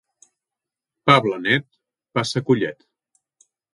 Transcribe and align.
Pa 1.09 1.17
blanet 1.25 1.67
passa 2.19 2.43
collet. 2.49 2.81